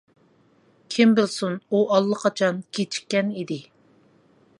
[0.95, 3.59] كىم بىلسۇن ئۇ ئاللىقاچان كىچىككەن ئىدى.